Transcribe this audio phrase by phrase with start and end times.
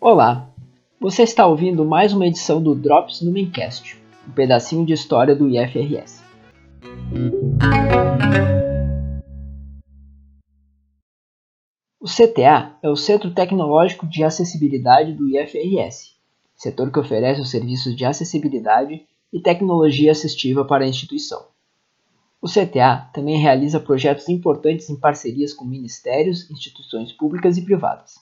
[0.00, 0.48] Olá,
[0.98, 5.46] você está ouvindo mais uma edição do Drops no Maincast, um pedacinho de história do
[5.50, 6.22] IFRS.
[12.00, 16.14] O CTA é o Centro Tecnológico de Acessibilidade do IFRS,
[16.54, 21.44] setor que oferece os serviços de acessibilidade e tecnologia assistiva para a instituição.
[22.40, 28.14] O CTA também realiza projetos importantes em parcerias com ministérios, instituições públicas e privadas.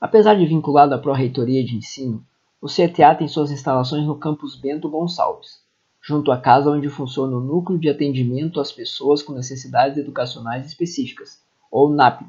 [0.00, 2.24] Apesar de vinculado à Pró-Reitoria de Ensino,
[2.62, 5.60] o CTA tem suas instalações no campus Bento Gonçalves,
[6.00, 11.42] junto à casa onde funciona o Núcleo de Atendimento às Pessoas com Necessidades Educacionais Específicas,
[11.68, 12.22] ou NAP,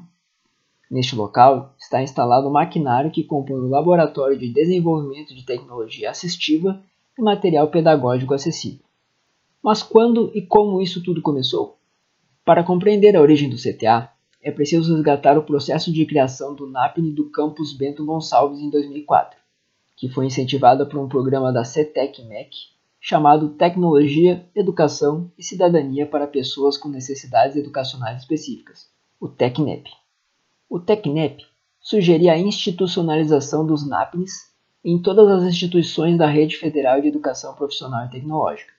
[0.90, 6.82] Neste local está instalado o maquinário que compõe o Laboratório de Desenvolvimento de Tecnologia Assistiva
[7.18, 8.84] e Material Pedagógico Acessível.
[9.62, 11.78] Mas quando e como isso tudo começou?
[12.44, 14.10] Para compreender a origem do CTA,
[14.42, 19.38] é preciso resgatar o processo de criação do NAPNE do campus Bento Gonçalves em 2004,
[19.96, 22.50] que foi incentivada por um programa da CETEC-MEC
[23.00, 29.90] chamado Tecnologia, Educação e Cidadania para Pessoas com Necessidades Educacionais Específicas, o TECNEP.
[30.68, 31.44] O TECNEP
[31.80, 34.49] sugeria a institucionalização dos NAPNs
[34.84, 38.72] em todas as instituições da Rede Federal de Educação Profissional e Tecnológica,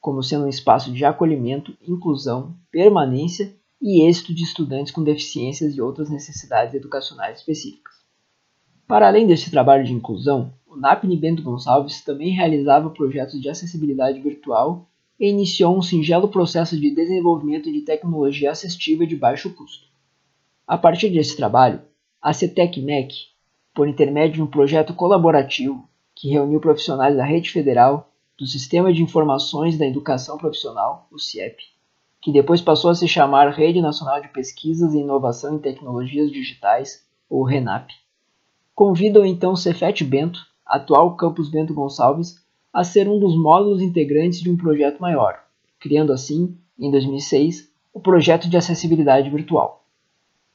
[0.00, 5.80] como sendo um espaço de acolhimento, inclusão, permanência e êxito de estudantes com deficiências e
[5.80, 7.92] outras necessidades educacionais específicas.
[8.86, 14.20] Para além desse trabalho de inclusão, o NAPN Bento Gonçalves também realizava projetos de acessibilidade
[14.20, 19.86] virtual e iniciou um singelo processo de desenvolvimento de tecnologia assistiva de baixo custo.
[20.66, 21.80] A partir desse trabalho,
[22.20, 23.31] a CETEC-MEC,
[23.74, 29.02] por intermédio de um projeto colaborativo que reuniu profissionais da Rede Federal do Sistema de
[29.02, 31.62] Informações da Educação Profissional, o CIEP,
[32.20, 37.06] que depois passou a se chamar Rede Nacional de Pesquisas e Inovação em Tecnologias Digitais,
[37.28, 37.90] ou RENAP,
[38.74, 42.36] convida o então Cefet Bento, atual Campus Bento Gonçalves,
[42.72, 45.42] a ser um dos módulos integrantes de um projeto maior,
[45.80, 49.84] criando assim, em 2006, o Projeto de Acessibilidade Virtual.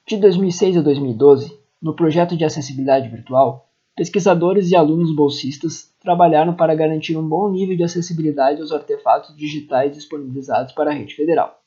[0.05, 6.75] De 2006 a 2012, no projeto de acessibilidade virtual, pesquisadores e alunos bolsistas trabalharam para
[6.75, 11.61] garantir um bom nível de acessibilidade aos artefatos digitais disponibilizados para a rede federal.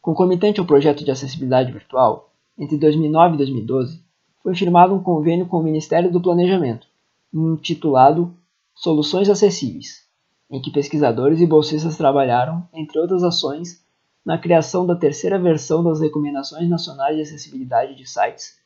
[0.00, 4.02] Concomitante ao projeto de acessibilidade virtual, entre 2009 e 2012,
[4.42, 6.86] foi firmado um convênio com o Ministério do Planejamento,
[7.32, 8.34] intitulado
[8.74, 10.06] Soluções Acessíveis,
[10.50, 13.84] em que pesquisadores e bolsistas trabalharam, entre outras ações,
[14.24, 18.58] na criação da terceira versão das Recomendações Nacionais de Acessibilidade de Sites,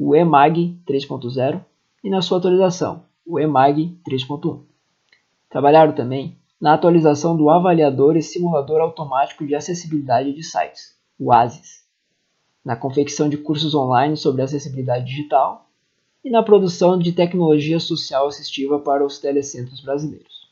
[0.00, 1.60] o EMAG 3.0,
[2.04, 4.60] e na sua atualização, o EMAG 3.1.
[5.50, 11.84] Trabalharam também na atualização do Avaliador e Simulador Automático de Acessibilidade de Sites, o ASIS,
[12.64, 15.66] na confecção de cursos online sobre acessibilidade digital
[16.24, 20.48] e na produção de tecnologia social assistiva para os telecentros brasileiros.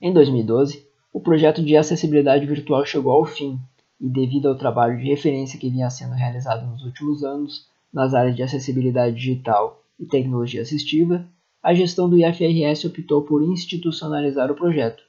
[0.00, 3.56] Em 2012, o projeto de acessibilidade virtual chegou ao fim
[4.00, 8.34] e devido ao trabalho de referência que vinha sendo realizado nos últimos anos nas áreas
[8.34, 11.24] de acessibilidade digital e tecnologia assistiva,
[11.62, 15.04] a gestão do IFRS optou por institucionalizar o projeto,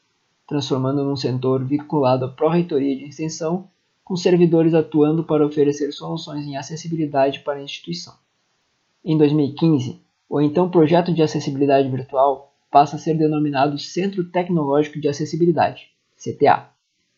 [0.48, 3.68] transformando num setor vinculado à Pró-Reitoria de Extensão,
[4.04, 8.14] com servidores atuando para oferecer soluções em acessibilidade para a instituição.
[9.04, 15.08] Em 2015, o então Projeto de Acessibilidade Virtual passa a ser denominado Centro Tecnológico de
[15.08, 16.76] Acessibilidade, CTA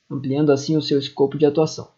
[0.09, 1.89] ampliando assim o seu escopo de atuação.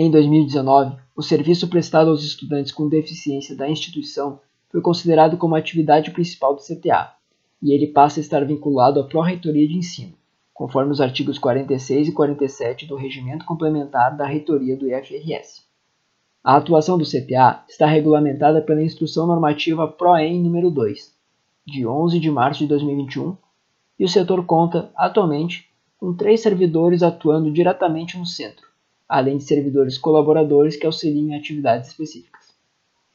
[0.00, 4.38] Em 2019, o serviço prestado aos estudantes com deficiência da instituição
[4.70, 7.14] foi considerado como atividade principal do CTA,
[7.60, 10.14] e ele passa a estar vinculado à Pró-Reitoria de Ensino,
[10.54, 15.64] conforme os artigos 46 e 47 do Regimento Complementar da Reitoria do IFRS.
[16.44, 21.12] A atuação do CTA está regulamentada pela Instrução Normativa PROEM número 2,
[21.66, 23.36] de 11 de março de 2021,
[23.98, 28.67] e o setor conta, atualmente, com três servidores atuando diretamente no centro,
[29.08, 32.48] além de servidores colaboradores que auxiliam em atividades específicas.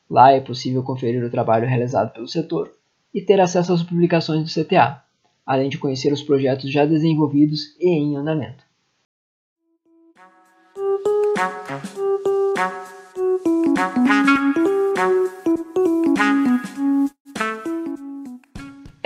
[0.09, 2.73] Lá é possível conferir o trabalho realizado pelo setor
[3.13, 5.03] e ter acesso às publicações do CTA,
[5.45, 8.65] além de conhecer os projetos já desenvolvidos e em andamento.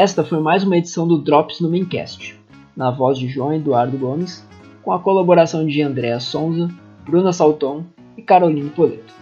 [0.00, 2.34] Esta foi mais uma edição do Drops no Mincast,
[2.74, 4.42] na voz de João Eduardo Gomes,
[4.82, 6.70] com a colaboração de Andréa Sonza,
[7.04, 7.84] Bruna Salton
[8.16, 9.12] e Caroline Poleto.